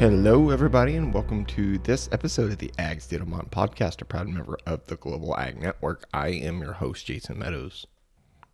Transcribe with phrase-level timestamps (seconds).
[0.00, 4.06] Hello, everybody, and welcome to this episode of the Ag State of Mind podcast, a
[4.06, 6.06] proud member of the Global Ag Network.
[6.14, 7.86] I am your host, Jason Meadows.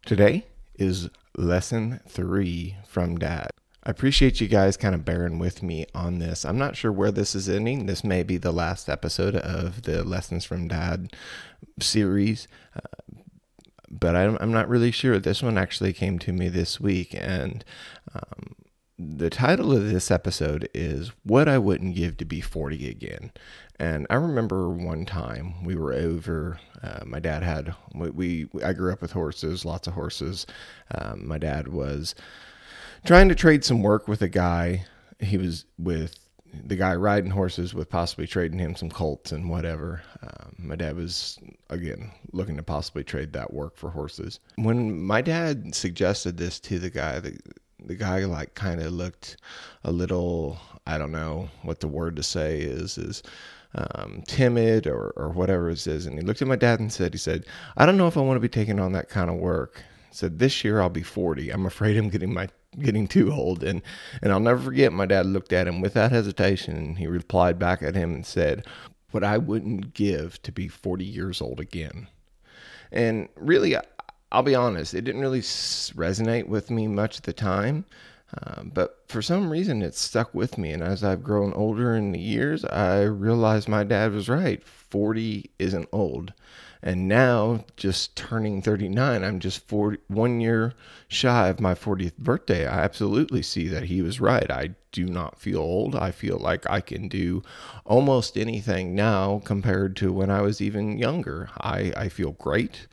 [0.04, 3.50] Today is lesson three from Dad.
[3.84, 6.44] I appreciate you guys kind of bearing with me on this.
[6.44, 7.86] I'm not sure where this is ending.
[7.86, 11.12] This may be the last episode of the Lessons from Dad
[11.78, 13.12] series, uh,
[13.88, 15.20] but I'm, I'm, not really sure.
[15.20, 17.64] This one actually came to me this week, and
[18.12, 18.56] um,
[18.98, 23.30] the title of this episode is What I Wouldn't Give to Be 40 Again.
[23.78, 28.72] And I remember one time we were over, uh, my dad had, we, we, I
[28.72, 30.46] grew up with horses, lots of horses.
[30.94, 32.14] Um, my dad was
[33.04, 34.86] trying to trade some work with a guy.
[35.20, 36.18] He was with
[36.64, 40.02] the guy riding horses with possibly trading him some colts and whatever.
[40.22, 44.40] Um, my dad was, again, looking to possibly trade that work for horses.
[44.54, 47.38] When my dad suggested this to the guy, the,
[47.84, 49.36] the guy like kind of looked
[49.84, 53.22] a little I don't know what the word to say is is
[53.76, 56.06] um, timid or, or whatever it is.
[56.06, 57.44] And he looked at my dad and said, he said,
[57.76, 59.82] I don't know if I want to be taking on that kind of work.
[60.08, 61.50] He said, this year I'll be 40.
[61.50, 62.48] I'm afraid I'm getting my
[62.80, 63.62] getting too old.
[63.62, 63.82] And,
[64.22, 66.76] and I'll never forget, my dad looked at him without hesitation.
[66.76, 68.66] And he replied back at him and said,
[69.10, 72.08] what I wouldn't give to be 40 years old again.
[72.92, 73.76] And really,
[74.32, 77.84] I'll be honest, it didn't really resonate with me much at the time.
[78.36, 80.72] Uh, but for some reason, it stuck with me.
[80.72, 84.62] And as I've grown older in the years, I realized my dad was right.
[84.64, 86.32] 40 isn't old.
[86.82, 90.74] And now, just turning 39, I'm just 40, one year
[91.08, 92.66] shy of my 40th birthday.
[92.66, 94.50] I absolutely see that he was right.
[94.50, 95.94] I do not feel old.
[95.94, 97.42] I feel like I can do
[97.84, 101.50] almost anything now compared to when I was even younger.
[101.58, 102.86] I, I feel great.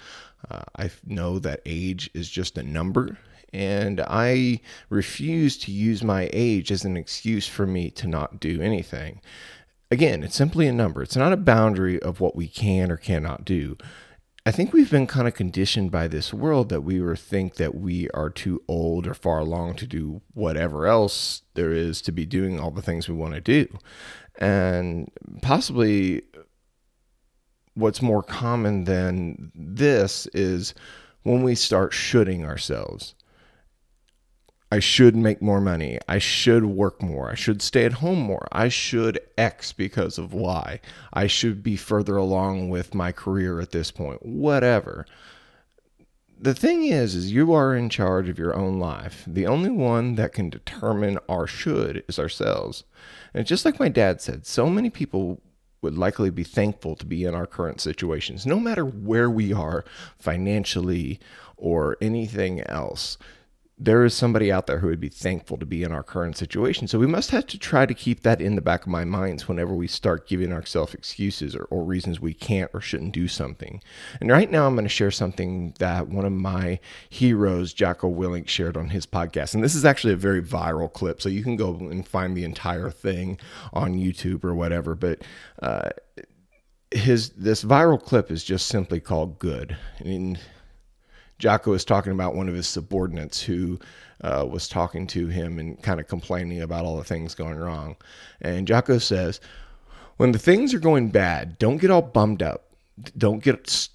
[0.49, 3.17] Uh, I know that age is just a number,
[3.53, 8.61] and I refuse to use my age as an excuse for me to not do
[8.61, 9.21] anything.
[9.93, 13.45] Again, it's simply a number, it's not a boundary of what we can or cannot
[13.45, 13.77] do.
[14.43, 17.75] I think we've been kind of conditioned by this world that we were think that
[17.75, 22.25] we are too old or far along to do whatever else there is to be
[22.25, 23.67] doing all the things we want to do.
[24.39, 25.11] And
[25.43, 26.23] possibly
[27.75, 30.73] what's more common than this is
[31.21, 33.13] when we start shooting ourselves.
[34.73, 35.99] I should make more money.
[36.07, 37.29] I should work more.
[37.29, 38.47] I should stay at home more.
[38.51, 40.79] I should X because of Y.
[41.13, 44.25] I should be further along with my career at this point.
[44.25, 45.05] Whatever.
[46.39, 49.23] The thing is is you are in charge of your own life.
[49.27, 52.83] The only one that can determine our should is ourselves.
[53.31, 55.39] And just like my dad said, so many people
[55.83, 59.85] would likely be thankful to be in our current situations, no matter where we are
[60.17, 61.19] financially
[61.57, 63.19] or anything else
[63.83, 66.87] there is somebody out there who would be thankful to be in our current situation.
[66.87, 69.49] So we must have to try to keep that in the back of my minds
[69.49, 73.81] whenever we start giving ourselves excuses or, or reasons we can't or shouldn't do something.
[74.21, 76.79] And right now, I'm going to share something that one of my
[77.09, 79.53] heroes, Jocko Willink, shared on his podcast.
[79.53, 82.45] And this is actually a very viral clip, so you can go and find the
[82.45, 83.37] entire thing
[83.73, 84.95] on YouTube or whatever.
[84.95, 85.23] But
[85.61, 85.89] uh,
[86.91, 90.39] his this viral clip is just simply called "Good." And
[91.39, 93.79] Jocko was talking about one of his subordinates who
[94.23, 97.95] uh, was talking to him and kind of complaining about all the things going wrong.
[98.41, 99.39] And Jocko says,
[100.17, 102.69] when the things are going bad, don't get all bummed up.
[103.17, 103.89] Don't get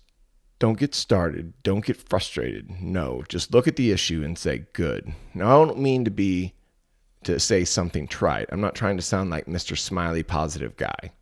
[0.59, 1.53] don't get started.
[1.63, 2.81] Don't get frustrated.
[2.81, 5.13] No, just look at the issue and say good.
[5.35, 6.55] Now I don't mean to be
[7.25, 8.49] to say something trite.
[8.51, 9.79] I'm not trying to sound like Mr.
[9.79, 11.13] Smiley positive guy.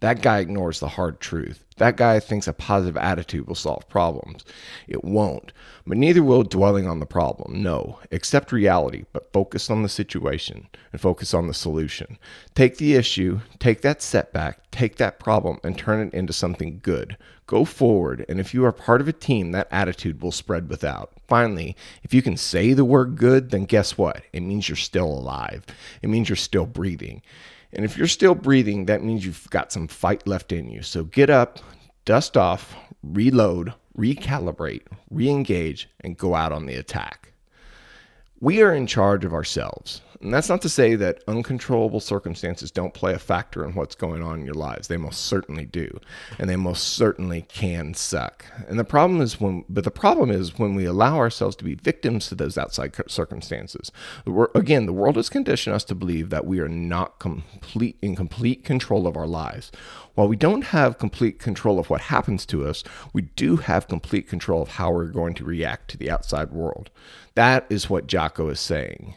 [0.00, 1.64] That guy ignores the hard truth.
[1.76, 4.44] That guy thinks a positive attitude will solve problems.
[4.86, 5.52] It won't.
[5.86, 7.62] But neither will dwelling on the problem.
[7.62, 7.98] No.
[8.12, 12.18] Accept reality, but focus on the situation and focus on the solution.
[12.54, 17.16] Take the issue, take that setback, take that problem, and turn it into something good.
[17.46, 21.12] Go forward, and if you are part of a team, that attitude will spread without.
[21.26, 24.22] Finally, if you can say the word good, then guess what?
[24.32, 25.66] It means you're still alive.
[26.00, 27.22] It means you're still breathing.
[27.72, 30.82] And if you're still breathing, that means you've got some fight left in you.
[30.82, 31.58] So get up,
[32.04, 37.32] dust off, reload, recalibrate, re engage, and go out on the attack.
[38.42, 40.00] we are in charge of ourselves.
[40.20, 44.22] And that's not to say that uncontrollable circumstances don't play a factor in what's going
[44.22, 44.88] on in your lives.
[44.88, 46.00] They most certainly do.
[46.38, 48.44] And they most certainly can suck.
[48.68, 51.74] And the problem is when, but the problem is when we allow ourselves to be
[51.74, 53.92] victims to those outside circumstances.
[54.54, 58.64] Again, the world has conditioned us to believe that we are not complete in complete
[58.64, 59.70] control of our lives.
[60.14, 64.28] While we don't have complete control of what happens to us, we do have complete
[64.28, 66.90] control of how we're going to react to the outside world.
[67.34, 69.14] That is what Jocko is saying.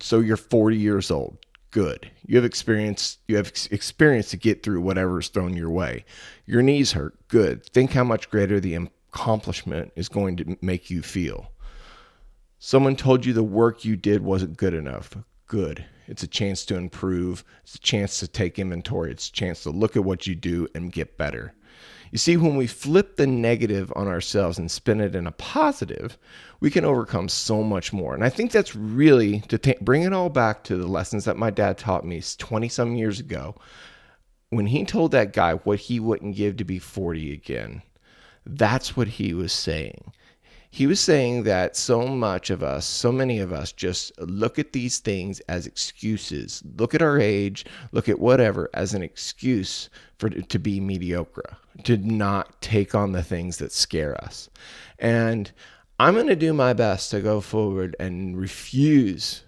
[0.00, 1.38] So you're 40 years old.
[1.70, 2.10] Good.
[2.26, 3.18] You have experience.
[3.26, 6.04] You have experience to get through whatever is thrown your way.
[6.46, 7.16] Your knees hurt.
[7.28, 7.64] Good.
[7.66, 11.50] Think how much greater the accomplishment is going to make you feel.
[12.58, 15.16] Someone told you the work you did wasn't good enough.
[15.46, 15.84] Good.
[16.06, 17.44] It's a chance to improve.
[17.62, 19.10] It's a chance to take inventory.
[19.10, 21.54] It's a chance to look at what you do and get better.
[22.10, 26.16] You see, when we flip the negative on ourselves and spin it in a positive,
[26.60, 28.14] we can overcome so much more.
[28.14, 31.36] And I think that's really to t- bring it all back to the lessons that
[31.36, 33.56] my dad taught me 20 some years ago
[34.50, 37.82] when he told that guy what he wouldn't give to be 40 again.
[38.46, 40.12] That's what he was saying
[40.74, 44.72] he was saying that so much of us, so many of us, just look at
[44.72, 46.64] these things as excuses.
[46.76, 49.88] Look at our age, look at whatever as an excuse
[50.18, 54.50] for to be mediocre, to not take on the things that scare us.
[54.98, 55.52] And
[56.00, 59.44] I'm going to do my best to go forward and refuse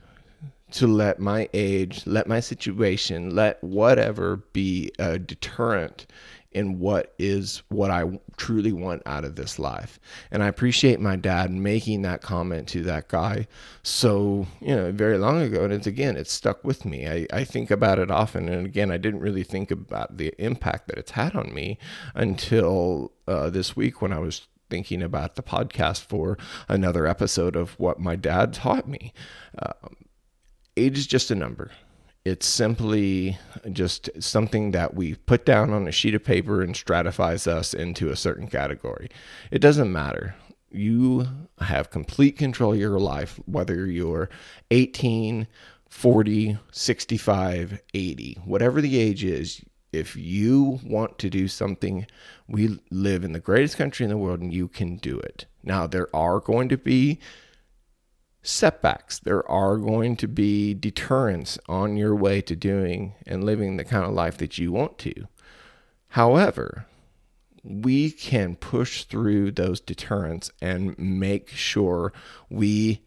[0.71, 6.07] to let my age, let my situation, let whatever be a deterrent
[6.53, 9.99] in what is what I truly want out of this life.
[10.31, 13.47] And I appreciate my dad making that comment to that guy
[13.83, 15.65] so, you know, very long ago.
[15.65, 17.07] And it's again, it's stuck with me.
[17.07, 18.49] I, I think about it often.
[18.49, 21.79] And again, I didn't really think about the impact that it's had on me
[22.15, 26.37] until uh, this week when I was thinking about the podcast for
[26.69, 29.13] another episode of what my dad taught me.
[29.59, 29.73] Uh,
[30.77, 31.71] age is just a number.
[32.27, 33.39] It's simply
[33.71, 38.11] just something that we put down on a sheet of paper and stratifies us into
[38.11, 39.11] a certain category.
[39.53, 40.35] It doesn't matter.
[40.73, 41.29] You
[41.61, 44.29] have complete control of your life, whether you're
[44.73, 45.47] 18,
[45.89, 49.63] 40, 65, 80, whatever the age is.
[49.93, 52.09] If you want to do something,
[52.49, 55.47] we live in the greatest country in the world and you can do it.
[55.63, 57.21] Now, there are going to be
[58.47, 59.19] setbacks.
[59.19, 64.05] There are going to be deterrents on your way to doing and living the kind
[64.05, 65.27] of life that you want to.
[66.09, 66.87] However,
[67.63, 72.13] we can push through those deterrents and make sure
[72.49, 73.03] we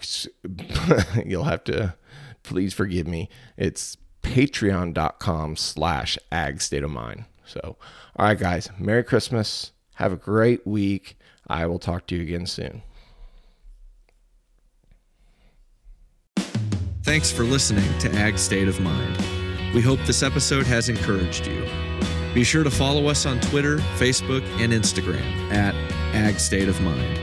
[1.26, 1.94] You'll have to
[2.42, 3.28] please forgive me.
[3.56, 7.24] It's patreon.com slash ag state of mind.
[7.44, 7.76] So,
[8.16, 9.72] all right, guys, Merry Christmas.
[10.02, 11.16] Have a great week.
[11.46, 12.82] I will talk to you again soon.
[17.04, 19.16] Thanks for listening to Ag State of Mind.
[19.72, 21.64] We hope this episode has encouraged you.
[22.34, 25.76] Be sure to follow us on Twitter, Facebook, and Instagram at
[26.16, 27.18] Ag State of Mind.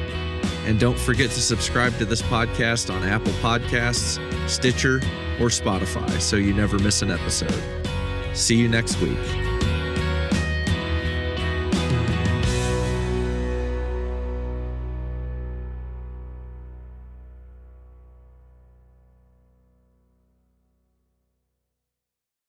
[0.65, 4.17] And don't forget to subscribe to this podcast on Apple Podcasts,
[4.49, 5.01] Stitcher,
[5.41, 7.61] or Spotify so you never miss an episode.
[8.33, 9.48] See you next week.